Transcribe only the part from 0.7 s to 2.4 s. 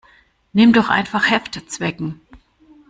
doch einfach Heftzwecken.